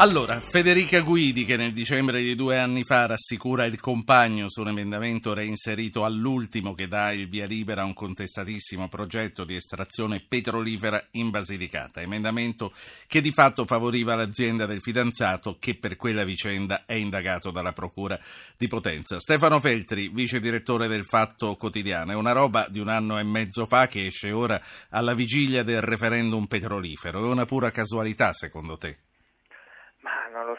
Allora, 0.00 0.40
Federica 0.40 1.02
Guidi, 1.02 1.44
che 1.44 1.58
nel 1.58 1.74
dicembre 1.74 2.22
di 2.22 2.34
due 2.34 2.56
anni 2.56 2.84
fa 2.84 3.04
rassicura 3.04 3.66
il 3.66 3.78
compagno 3.78 4.48
su 4.48 4.62
un 4.62 4.68
emendamento 4.68 5.34
reinserito 5.34 6.06
all'ultimo 6.06 6.72
che 6.72 6.88
dà 6.88 7.12
il 7.12 7.28
via 7.28 7.44
libera 7.44 7.82
a 7.82 7.84
un 7.84 7.92
contestatissimo 7.92 8.88
progetto 8.88 9.44
di 9.44 9.56
estrazione 9.56 10.24
petrolifera 10.26 11.06
in 11.10 11.28
Basilicata. 11.28 12.00
Emendamento 12.00 12.72
che 13.06 13.20
di 13.20 13.30
fatto 13.30 13.66
favoriva 13.66 14.14
l'azienda 14.14 14.64
del 14.64 14.80
fidanzato 14.80 15.58
che 15.58 15.74
per 15.74 15.96
quella 15.96 16.24
vicenda 16.24 16.86
è 16.86 16.94
indagato 16.94 17.50
dalla 17.50 17.74
Procura 17.74 18.18
di 18.56 18.68
Potenza. 18.68 19.20
Stefano 19.20 19.60
Feltri, 19.60 20.08
vice 20.08 20.40
direttore 20.40 20.88
del 20.88 21.04
Fatto 21.04 21.56
Quotidiano, 21.56 22.12
è 22.12 22.14
una 22.14 22.32
roba 22.32 22.66
di 22.70 22.78
un 22.78 22.88
anno 22.88 23.18
e 23.18 23.22
mezzo 23.22 23.66
fa 23.66 23.86
che 23.86 24.06
esce 24.06 24.32
ora 24.32 24.58
alla 24.88 25.12
vigilia 25.12 25.62
del 25.62 25.82
referendum 25.82 26.46
petrolifero. 26.46 27.22
È 27.22 27.28
una 27.28 27.44
pura 27.44 27.70
casualità, 27.70 28.32
secondo 28.32 28.78
te? 28.78 28.96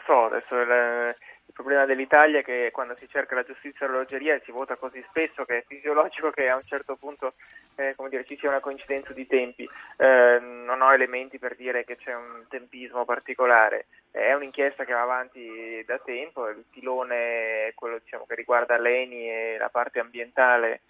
So, 0.04 0.24
adesso 0.24 0.56
il, 0.60 1.14
il, 1.46 1.52
problema 1.52 1.84
dell'Italia 1.84 2.40
è 2.40 2.44
che 2.44 2.70
quando 2.72 2.94
si 2.96 3.08
cerca 3.08 3.34
la 3.34 3.44
giustizia 3.44 3.86
orologeria 3.86 4.40
si 4.44 4.50
vota 4.50 4.76
così 4.76 5.04
spesso 5.08 5.44
che 5.44 5.58
è 5.58 5.64
fisiologico 5.66 6.30
che 6.30 6.48
a 6.48 6.56
un 6.56 6.62
certo 6.62 6.96
punto 6.96 7.34
eh, 7.76 7.94
dire, 8.08 8.24
ci 8.24 8.36
sia 8.38 8.48
una 8.48 8.60
coincidenza 8.60 9.12
di 9.12 9.26
tempi. 9.26 9.68
Eh, 9.96 10.38
non 10.40 10.80
ho 10.80 10.92
elementi 10.92 11.38
per 11.38 11.56
dire 11.56 11.84
che 11.84 11.96
c'è 11.96 12.14
un 12.14 12.44
tempismo 12.48 13.04
particolare. 13.04 13.86
È 14.10 14.32
un'inchiesta 14.32 14.84
che 14.84 14.92
va 14.92 15.02
avanti 15.02 15.82
da 15.86 15.98
tempo, 15.98 16.48
il 16.48 16.64
filone 16.70 17.68
è 17.68 17.72
quello 17.74 17.98
diciamo, 17.98 18.26
che 18.26 18.34
riguarda 18.34 18.78
l'ENI 18.78 19.30
e 19.30 19.56
la 19.58 19.68
parte 19.68 20.00
ambientale 20.00 20.80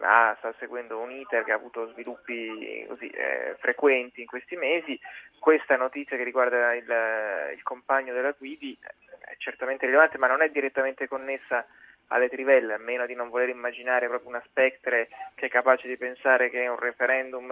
ah, 0.00 0.34
sta 0.38 0.54
seguendo 0.58 0.98
un 0.98 1.10
iter 1.10 1.44
che 1.44 1.52
ha 1.52 1.56
avuto 1.56 1.90
sviluppi 1.92 2.84
così, 2.88 3.08
eh, 3.08 3.56
frequenti 3.58 4.20
in 4.20 4.26
questi 4.26 4.56
mesi. 4.56 4.98
Questa 5.38 5.76
notizia 5.76 6.16
che 6.16 6.22
riguarda 6.22 6.74
il, 6.74 7.54
il 7.54 7.62
compagno 7.62 8.12
della 8.12 8.32
Guidi 8.32 8.76
è 8.80 9.34
certamente 9.38 9.86
rilevante, 9.86 10.18
ma 10.18 10.28
non 10.28 10.42
è 10.42 10.50
direttamente 10.50 11.08
connessa 11.08 11.66
alle 12.08 12.28
trivelle, 12.28 12.74
a 12.74 12.78
meno 12.78 13.06
di 13.06 13.14
non 13.14 13.30
voler 13.30 13.48
immaginare 13.48 14.06
proprio 14.06 14.28
una 14.28 14.42
spectre 14.46 15.08
che 15.34 15.46
è 15.46 15.50
capace 15.50 15.88
di 15.88 15.96
pensare 15.96 16.50
che 16.50 16.66
un 16.68 16.78
referendum 16.78 17.50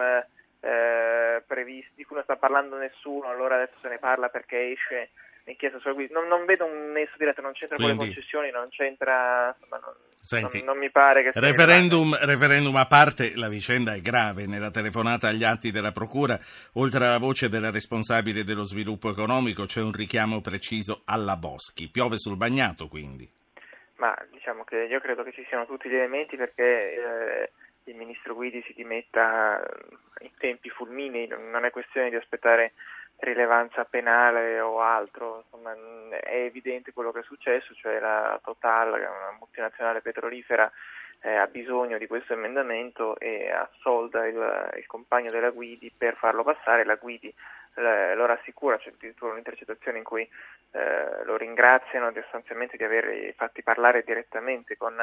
eh, 0.61 1.43
previsto, 1.45 1.91
di 1.95 2.03
cui 2.03 2.15
non 2.15 2.23
sta 2.23 2.35
parlando 2.35 2.77
nessuno, 2.77 3.27
allora 3.27 3.55
adesso 3.55 3.77
se 3.81 3.89
ne 3.89 3.97
parla 3.97 4.29
perché 4.29 4.71
esce 4.71 5.09
inchiesta 5.45 5.79
sulla 5.79 5.93
guida. 5.93 6.19
Non, 6.19 6.27
non, 6.27 6.45
vedo 6.45 6.65
un 6.65 6.91
nesso 6.91 7.15
diretto, 7.17 7.41
non 7.41 7.53
c'entra 7.53 7.77
Quindi, 7.77 7.95
con 7.95 8.05
le 8.05 8.13
concessioni, 8.13 8.51
non 8.51 8.69
c'entra. 8.69 9.55
Insomma, 9.57 9.81
non, 9.83 9.90
senti, 10.21 10.57
non, 10.59 10.67
non, 10.67 10.77
mi 10.77 10.91
pare 10.91 11.23
che. 11.23 11.31
Referendum, 11.33 12.15
referendum, 12.21 12.75
a 12.75 12.85
parte, 12.85 13.35
la 13.35 13.49
vicenda 13.49 13.93
è 13.93 14.01
grave. 14.01 14.45
Nella 14.45 14.71
telefonata 14.71 15.27
agli 15.27 15.43
atti 15.43 15.71
della 15.71 15.91
Procura, 15.91 16.39
oltre 16.73 17.05
alla 17.05 17.17
voce 17.17 17.49
della 17.49 17.71
responsabile 17.71 18.43
dello 18.43 18.63
sviluppo 18.63 19.09
economico, 19.09 19.65
c'è 19.65 19.81
un 19.81 19.91
richiamo 19.91 20.41
preciso 20.41 21.01
alla 21.05 21.35
Boschi. 21.35 21.89
Piove 21.89 22.17
sul 22.17 22.37
bagnato, 22.37 22.87
quindi. 22.87 23.29
Ma 23.97 24.15
diciamo 24.31 24.63
che 24.63 24.87
io 24.89 24.99
credo 24.99 25.23
che 25.23 25.33
ci 25.33 25.45
siano 25.47 25.65
tutti 25.65 25.89
gli 25.89 25.95
elementi 25.95 26.37
perché. 26.37 26.63
Eh, 26.63 27.51
il 27.85 27.95
ministro 27.95 28.35
Guidi 28.35 28.63
si 28.67 28.73
dimetta 28.73 29.59
in 30.19 30.29
tempi 30.37 30.69
fulminei, 30.69 31.27
non 31.27 31.65
è 31.65 31.71
questione 31.71 32.11
di 32.11 32.15
aspettare 32.15 32.73
rilevanza 33.21 33.85
penale 33.85 34.59
o 34.59 34.81
altro, 34.81 35.43
insomma, 35.43 35.73
è 36.19 36.35
evidente 36.35 36.93
quello 36.93 37.11
che 37.11 37.19
è 37.19 37.23
successo, 37.23 37.73
cioè 37.75 37.99
la 37.99 38.39
Total, 38.43 38.93
che 38.93 39.05
è 39.05 39.09
una 39.09 39.37
multinazionale 39.37 40.01
petrolifera, 40.01 40.71
eh, 41.21 41.35
ha 41.35 41.47
bisogno 41.47 41.97
di 41.97 42.07
questo 42.07 42.33
emendamento 42.33 43.17
e 43.19 43.51
assolda 43.51 44.25
il, 44.25 44.71
il, 44.75 44.87
compagno 44.87 45.29
della 45.29 45.51
Guidi 45.51 45.91
per 45.95 46.15
farlo 46.15 46.43
passare, 46.43 46.83
la 46.83 46.95
Guidi 46.95 47.33
eh, 47.75 48.15
lo 48.15 48.25
rassicura, 48.25 48.77
c'è 48.77 48.89
addirittura 48.89 49.31
un'intercettazione 49.31 49.99
in 49.99 50.03
cui 50.03 50.27
eh, 50.71 51.23
lo 51.23 51.37
ringraziano 51.37 52.11
sostanzialmente 52.13 52.75
di 52.75 52.83
aver 52.83 53.33
fatti 53.35 53.61
parlare 53.61 54.03
direttamente 54.03 54.77
con, 54.77 54.99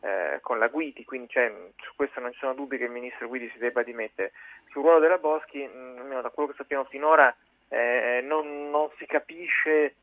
eh, 0.00 0.38
con 0.40 0.60
la 0.60 0.68
Guidi, 0.68 1.04
quindi 1.04 1.28
cioè, 1.30 1.52
su 1.78 1.92
questo 1.96 2.20
non 2.20 2.32
ci 2.32 2.38
sono 2.38 2.54
dubbi 2.54 2.78
che 2.78 2.84
il 2.84 2.90
ministro 2.90 3.26
Guidi 3.26 3.50
si 3.50 3.58
debba 3.58 3.82
dimettere. 3.82 4.32
Sul 4.70 4.82
ruolo 4.82 5.00
della 5.00 5.18
Boschi, 5.18 5.64
almeno 5.64 6.20
da 6.20 6.30
quello 6.30 6.50
che 6.50 6.56
sappiamo 6.56 6.84
finora, 6.84 7.34
eh, 7.68 8.20
non, 8.22 8.70
non, 8.70 8.90
si 8.98 9.06
capisce 9.06 9.94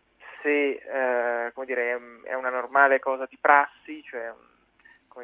se 0.41 0.72
eh, 0.74 1.51
dire, 1.66 2.00
è 2.24 2.34
una 2.34 2.50
normale 2.50 3.00
cosa 3.00 3.25
di 3.29 3.38
prassi, 3.40 4.03
cioè 4.03 4.34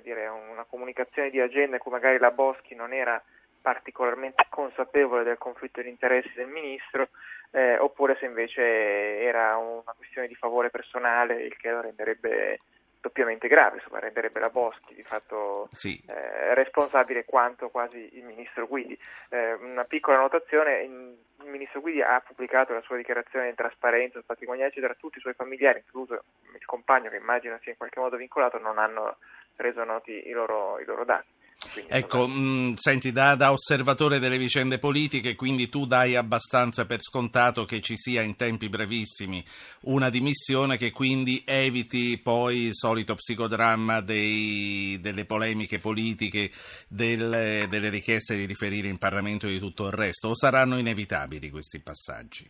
dire, 0.01 0.27
una 0.27 0.65
comunicazione 0.69 1.29
di 1.29 1.39
agenda 1.39 1.75
in 1.75 1.81
cui 1.81 1.91
magari 1.91 2.19
la 2.19 2.31
Boschi 2.31 2.75
non 2.75 2.93
era 2.93 3.21
particolarmente 3.61 4.45
consapevole 4.49 5.23
del 5.23 5.37
conflitto 5.37 5.81
di 5.81 5.89
interessi 5.89 6.31
del 6.35 6.47
ministro, 6.47 7.09
eh, 7.51 7.77
oppure 7.77 8.15
se 8.19 8.25
invece 8.25 8.61
era 9.21 9.57
una 9.57 9.93
questione 9.95 10.27
di 10.27 10.35
favore 10.35 10.69
personale, 10.69 11.41
il 11.41 11.57
che 11.57 11.71
lo 11.71 11.81
renderebbe 11.81 12.59
doppiamente 13.01 13.47
grave, 13.47 13.77
insomma, 13.77 13.99
renderebbe 13.99 14.39
la 14.39 14.49
Boschi 14.49 14.93
di 14.93 15.01
fatto 15.01 15.69
sì. 15.71 16.01
eh, 16.07 16.53
responsabile 16.53 17.25
quanto 17.25 17.69
quasi 17.69 18.17
il 18.17 18.23
ministro 18.23 18.67
Guidi. 18.67 18.97
Eh, 19.29 19.53
una 19.53 19.85
piccola 19.85 20.17
notazione, 20.17 20.81
il 21.49 21.55
ministro 21.55 21.81
Guidi 21.81 22.01
ha 22.01 22.21
pubblicato 22.25 22.73
la 22.73 22.81
sua 22.81 22.95
dichiarazione 22.95 23.49
di 23.49 23.55
trasparenza, 23.55 24.21
patrimoniale, 24.25 24.69
eccetera, 24.69 24.93
tutti 24.93 25.17
i 25.17 25.21
suoi 25.21 25.33
familiari, 25.33 25.79
incluso 25.79 26.23
il 26.53 26.65
compagno 26.65 27.09
che 27.09 27.17
immagino 27.17 27.57
sia 27.61 27.71
in 27.71 27.77
qualche 27.77 27.99
modo 27.99 28.15
vincolato, 28.15 28.59
non 28.59 28.77
hanno 28.77 29.17
reso 29.55 29.83
noti 29.83 30.27
i 30.27 30.31
loro, 30.31 30.79
i 30.79 30.85
loro 30.85 31.03
dati. 31.03 31.27
Ecco, 31.87 32.27
mh, 32.27 32.39
mm, 32.39 32.73
senti, 32.75 33.11
da, 33.11 33.35
da, 33.35 33.51
osservatore 33.51 34.19
delle 34.19 34.37
vicende 34.37 34.79
politiche, 34.79 35.35
quindi 35.35 35.69
tu 35.69 35.85
dai 35.85 36.15
abbastanza 36.15 36.85
per 36.85 37.01
scontato 37.01 37.65
che 37.65 37.81
ci 37.81 37.95
sia 37.97 38.21
in 38.21 38.35
tempi 38.35 38.69
brevissimi 38.69 39.43
una 39.81 40.09
dimissione 40.09 40.77
che 40.77 40.91
quindi 40.91 41.43
eviti 41.45 42.17
poi 42.17 42.65
il 42.65 42.75
solito 42.75 43.15
psicodramma 43.15 44.01
dei, 44.01 44.99
delle 45.01 45.25
polemiche 45.25 45.79
politiche, 45.79 46.51
delle, 46.87 47.67
delle 47.69 47.89
richieste 47.89 48.35
di 48.35 48.45
riferire 48.45 48.87
in 48.87 48.97
Parlamento 48.97 49.47
e 49.47 49.51
di 49.51 49.59
tutto 49.59 49.87
il 49.87 49.93
resto, 49.93 50.29
o 50.29 50.35
saranno 50.35 50.77
inevitabili 50.77 51.49
questi 51.49 51.79
passaggi? 51.79 52.45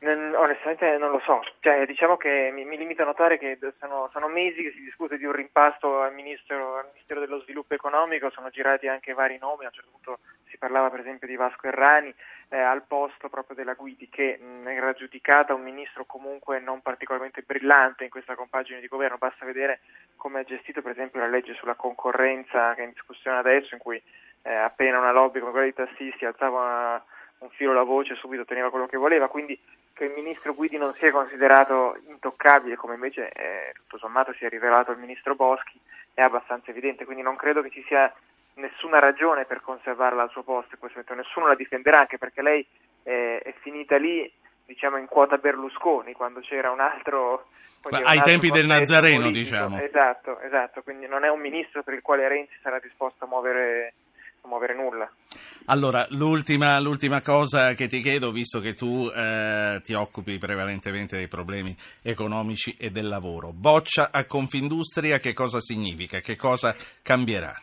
Onestamente 0.00 0.96
non 0.96 1.10
lo 1.10 1.18
so, 1.24 1.42
cioè, 1.58 1.84
diciamo 1.84 2.16
che 2.16 2.50
mi, 2.52 2.64
mi, 2.64 2.76
limito 2.76 3.02
a 3.02 3.06
notare 3.06 3.36
che 3.36 3.58
sono, 3.80 4.08
sono, 4.12 4.28
mesi 4.28 4.62
che 4.62 4.70
si 4.70 4.80
discute 4.80 5.18
di 5.18 5.24
un 5.24 5.32
rimpasto 5.32 6.02
al, 6.02 6.14
ministro, 6.14 6.76
al, 6.76 6.86
Ministero 6.92 7.18
dello 7.18 7.40
Sviluppo 7.40 7.74
Economico, 7.74 8.30
sono 8.30 8.48
girati 8.48 8.86
anche 8.86 9.12
vari 9.12 9.38
nomi, 9.38 9.64
a 9.64 9.68
un 9.68 9.72
certo 9.72 9.90
punto 9.90 10.18
si 10.44 10.56
parlava 10.56 10.88
per 10.90 11.00
esempio 11.00 11.26
di 11.26 11.34
Vasco 11.34 11.66
Errani 11.66 12.14
eh, 12.50 12.58
al 12.58 12.84
posto 12.86 13.28
proprio 13.28 13.56
della 13.56 13.74
Guidi 13.74 14.08
che 14.08 14.38
mh, 14.38 14.68
era 14.68 14.92
giudicata 14.92 15.52
un 15.52 15.62
ministro 15.62 16.04
comunque 16.04 16.60
non 16.60 16.80
particolarmente 16.80 17.42
brillante 17.42 18.04
in 18.04 18.10
questa 18.10 18.36
compagine 18.36 18.80
di 18.80 18.86
governo, 18.86 19.18
basta 19.18 19.44
vedere 19.44 19.80
come 20.14 20.38
ha 20.38 20.44
gestito 20.44 20.80
per 20.80 20.92
esempio 20.92 21.18
la 21.18 21.26
legge 21.26 21.54
sulla 21.54 21.74
concorrenza 21.74 22.72
che 22.74 22.82
è 22.82 22.84
in 22.84 22.92
discussione 22.92 23.38
adesso 23.38 23.74
in 23.74 23.80
cui 23.80 24.00
eh, 24.42 24.54
appena 24.54 24.98
una 24.98 25.10
lobby 25.10 25.40
come 25.40 25.50
quella 25.50 25.70
dei 25.70 25.86
tassisti 25.86 26.24
alzava 26.24 26.60
una, 26.60 27.04
un 27.38 27.50
filo 27.50 27.72
la 27.72 27.82
voce 27.82 28.14
subito 28.14 28.42
otteneva 28.42 28.70
quello 28.70 28.86
che 28.86 28.96
voleva, 28.96 29.28
quindi 29.28 29.58
che 29.98 30.04
il 30.04 30.12
ministro 30.14 30.54
Guidi 30.54 30.78
non 30.78 30.92
sia 30.92 31.10
considerato 31.10 31.98
intoccabile 32.06 32.76
come 32.76 32.94
invece 32.94 33.32
eh, 33.32 33.72
tutto 33.74 33.98
sommato 33.98 34.32
si 34.32 34.44
è 34.44 34.48
rivelato 34.48 34.92
il 34.92 34.98
ministro 34.98 35.34
Boschi 35.34 35.76
è 36.14 36.20
abbastanza 36.20 36.70
evidente, 36.70 37.04
quindi 37.04 37.22
non 37.22 37.34
credo 37.34 37.62
che 37.62 37.70
ci 37.70 37.82
sia 37.84 38.12
nessuna 38.54 39.00
ragione 39.00 39.44
per 39.44 39.60
conservarla 39.60 40.22
al 40.22 40.30
suo 40.30 40.44
posto 40.44 40.74
in 40.74 40.78
questo 40.78 41.00
momento, 41.00 41.26
nessuno 41.26 41.48
la 41.48 41.56
difenderà 41.56 41.98
anche 41.98 42.16
perché 42.16 42.42
lei 42.42 42.64
eh, 43.02 43.40
è 43.42 43.52
finita 43.60 43.96
lì 43.96 44.30
diciamo 44.64 44.98
in 44.98 45.06
quota 45.06 45.36
Berlusconi 45.36 46.12
quando 46.12 46.40
c'era 46.40 46.70
un 46.70 46.80
altro 46.80 47.48
dire, 47.88 48.04
ai 48.04 48.20
tempi 48.20 48.50
del 48.50 48.66
Nazareno 48.66 49.24
politico. 49.24 49.44
diciamo. 49.44 49.80
Esatto, 49.80 50.38
esatto, 50.40 50.82
quindi 50.82 51.08
non 51.08 51.24
è 51.24 51.28
un 51.28 51.40
ministro 51.40 51.82
per 51.82 51.94
il 51.94 52.02
quale 52.02 52.28
Renzi 52.28 52.54
sarà 52.62 52.78
disposto 52.78 53.24
a 53.24 53.26
muovere 53.28 53.94
muovere 54.44 54.74
nulla. 54.74 55.10
Allora, 55.66 56.06
l'ultima, 56.10 56.78
l'ultima, 56.80 57.20
cosa 57.20 57.74
che 57.74 57.86
ti 57.86 58.00
chiedo, 58.00 58.30
visto 58.30 58.60
che 58.60 58.72
tu 58.72 59.10
eh, 59.14 59.80
ti 59.82 59.92
occupi 59.92 60.38
prevalentemente 60.38 61.16
dei 61.16 61.28
problemi 61.28 61.74
economici 62.02 62.76
e 62.78 62.90
del 62.90 63.08
lavoro, 63.08 63.52
boccia 63.52 64.10
a 64.10 64.24
Confindustria 64.24 65.18
che 65.18 65.34
cosa 65.34 65.60
significa? 65.60 66.20
Che 66.20 66.36
cosa 66.36 66.74
cambierà? 67.02 67.54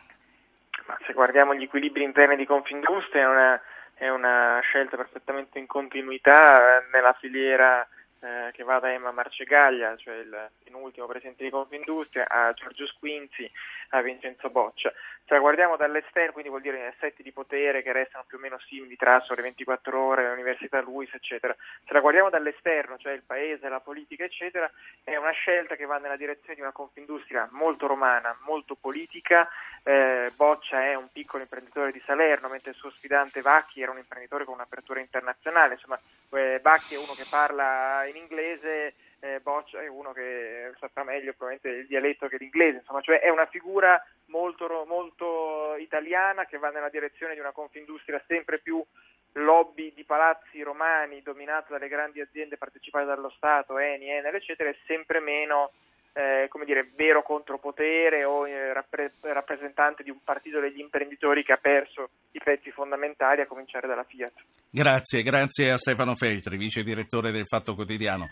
Ma 0.86 0.96
se 1.04 1.12
guardiamo 1.12 1.54
gli 1.54 1.64
equilibri 1.64 2.04
interni 2.04 2.36
di 2.36 2.46
Confindustria 2.46 3.22
è 3.22 3.26
una, 3.26 3.60
è 3.94 4.08
una 4.08 4.60
scelta 4.62 4.96
perfettamente 4.96 5.58
in 5.58 5.66
continuità 5.66 6.78
eh, 6.78 6.86
nella 6.92 7.16
filiera 7.18 7.86
eh, 8.20 8.50
che 8.52 8.62
va 8.62 8.78
da 8.78 8.92
Emma 8.92 9.10
Marcegaglia, 9.10 9.96
cioè 9.96 10.16
il 10.16 10.50
penultimo 10.64 11.06
presidente 11.06 11.44
di 11.44 11.50
Confindustria, 11.50 12.26
a 12.28 12.52
Giorgio 12.52 12.86
Squinzi, 12.86 13.50
a 13.90 14.00
Vincenzo 14.00 14.50
Boccia. 14.50 14.92
Se 15.26 15.34
la 15.34 15.40
guardiamo 15.40 15.76
dall'esterno, 15.76 16.30
quindi 16.30 16.50
vuol 16.50 16.62
dire 16.62 16.86
assetti 16.86 17.24
di 17.24 17.32
potere 17.32 17.82
che 17.82 17.90
restano 17.90 18.24
più 18.28 18.38
o 18.38 18.40
meno 18.40 18.60
simili 18.60 18.94
tra 18.94 19.18
Sole 19.20 19.42
24 19.42 20.00
Ore, 20.00 20.28
l'Università 20.28 20.80
Luis, 20.80 21.12
eccetera. 21.12 21.52
Se 21.84 21.92
la 21.92 21.98
guardiamo 21.98 22.30
dall'esterno, 22.30 22.96
cioè 22.96 23.12
il 23.12 23.24
paese, 23.26 23.68
la 23.68 23.80
politica, 23.80 24.22
eccetera, 24.22 24.70
è 25.02 25.16
una 25.16 25.32
scelta 25.32 25.74
che 25.74 25.84
va 25.84 25.98
nella 25.98 26.16
direzione 26.16 26.54
di 26.54 26.60
una 26.60 26.70
Confindustria 26.70 27.48
molto 27.50 27.88
romana, 27.88 28.36
molto 28.42 28.76
politica. 28.76 29.48
Eh, 29.82 30.30
Boccia 30.36 30.84
è 30.84 30.94
un 30.94 31.08
piccolo 31.10 31.42
imprenditore 31.42 31.90
di 31.90 32.02
Salerno, 32.06 32.48
mentre 32.48 32.70
il 32.70 32.76
suo 32.76 32.90
sfidante 32.90 33.40
Vacchi 33.40 33.82
era 33.82 33.90
un 33.90 33.98
imprenditore 33.98 34.44
con 34.44 34.54
un'apertura 34.54 35.00
internazionale. 35.00 35.74
Insomma, 35.74 35.98
eh, 36.30 36.60
Vacchi 36.62 36.94
è 36.94 36.98
uno 36.98 37.14
che 37.14 37.24
parla 37.28 38.04
in 38.16 38.22
inglese 38.22 38.94
eh, 39.20 39.40
Boccia 39.40 39.80
è 39.80 39.88
uno 39.88 40.12
che 40.12 40.72
saprà 40.78 41.04
meglio 41.04 41.34
probabilmente 41.34 41.80
il 41.80 41.86
dialetto 41.86 42.28
che 42.28 42.36
l'inglese, 42.38 42.78
insomma, 42.78 43.00
cioè 43.00 43.20
è 43.20 43.28
una 43.28 43.46
figura 43.46 44.02
molto, 44.26 44.84
molto 44.86 45.74
italiana 45.78 46.46
che 46.46 46.58
va 46.58 46.70
nella 46.70 46.88
direzione 46.88 47.34
di 47.34 47.40
una 47.40 47.52
confindustria 47.52 48.22
sempre 48.26 48.58
più 48.58 48.84
lobby 49.32 49.92
di 49.94 50.04
palazzi 50.04 50.62
romani 50.62 51.22
dominata 51.22 51.72
dalle 51.72 51.88
grandi 51.88 52.20
aziende 52.20 52.56
partecipate 52.56 53.04
dallo 53.04 53.30
Stato, 53.30 53.78
Eni, 53.78 54.10
Enel, 54.10 54.34
eccetera, 54.34 54.70
e 54.70 54.76
sempre 54.86 55.20
meno 55.20 55.72
eh, 56.16 56.48
come 56.48 56.64
dire, 56.64 56.88
vero 56.96 57.22
contropotere 57.22 58.24
o 58.24 58.48
eh, 58.48 58.72
rappre- 58.72 59.12
rappresentante 59.20 60.02
di 60.02 60.08
un 60.08 60.18
partito 60.24 60.60
degli 60.60 60.80
imprenditori 60.80 61.44
che 61.44 61.52
ha 61.52 61.58
perso 61.58 62.08
i 62.30 62.40
pezzi 62.42 62.70
fondamentali, 62.70 63.42
a 63.42 63.46
cominciare 63.46 63.86
dalla 63.86 64.02
Fiat. 64.02 64.32
Grazie, 64.70 65.22
grazie 65.22 65.70
a 65.72 65.76
Stefano 65.76 66.14
Feltri, 66.14 66.56
vice 66.56 66.82
direttore 66.82 67.32
del 67.32 67.44
Fatto 67.44 67.74
Quotidiano. 67.74 68.28